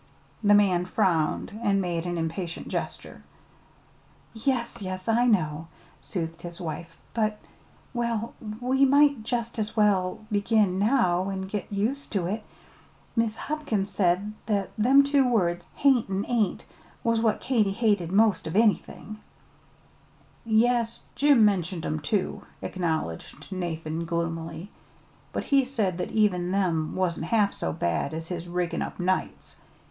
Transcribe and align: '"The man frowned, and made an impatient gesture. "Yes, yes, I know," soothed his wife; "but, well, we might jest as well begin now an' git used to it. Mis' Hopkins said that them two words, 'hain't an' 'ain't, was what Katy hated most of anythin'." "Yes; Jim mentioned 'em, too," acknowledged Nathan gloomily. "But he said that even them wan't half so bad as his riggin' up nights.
'"The 0.51 0.55
man 0.55 0.85
frowned, 0.87 1.51
and 1.61 1.79
made 1.79 2.07
an 2.07 2.17
impatient 2.17 2.67
gesture. 2.69 3.21
"Yes, 4.33 4.81
yes, 4.81 5.07
I 5.07 5.27
know," 5.27 5.67
soothed 6.01 6.41
his 6.41 6.59
wife; 6.59 6.97
"but, 7.13 7.37
well, 7.93 8.33
we 8.59 8.83
might 8.83 9.21
jest 9.21 9.59
as 9.59 9.77
well 9.77 10.21
begin 10.31 10.79
now 10.79 11.29
an' 11.29 11.43
git 11.43 11.67
used 11.71 12.11
to 12.13 12.25
it. 12.25 12.43
Mis' 13.15 13.35
Hopkins 13.37 13.91
said 13.91 14.33
that 14.47 14.71
them 14.75 15.03
two 15.03 15.29
words, 15.29 15.63
'hain't 15.75 16.09
an' 16.09 16.25
'ain't, 16.27 16.65
was 17.03 17.19
what 17.19 17.39
Katy 17.39 17.69
hated 17.73 18.11
most 18.11 18.47
of 18.47 18.55
anythin'." 18.55 19.17
"Yes; 20.43 21.01
Jim 21.13 21.45
mentioned 21.45 21.85
'em, 21.85 21.99
too," 21.99 22.41
acknowledged 22.63 23.51
Nathan 23.51 24.05
gloomily. 24.05 24.71
"But 25.31 25.43
he 25.43 25.63
said 25.63 25.99
that 25.99 26.09
even 26.09 26.49
them 26.49 26.95
wan't 26.95 27.25
half 27.25 27.53
so 27.53 27.71
bad 27.71 28.15
as 28.15 28.29
his 28.29 28.47
riggin' 28.47 28.81
up 28.81 28.99
nights. 28.99 29.55